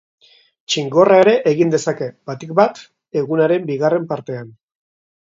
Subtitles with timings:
[0.71, 2.81] Txingorra ere egin dezake, batik bat
[3.21, 4.49] egunaren bigarren partean.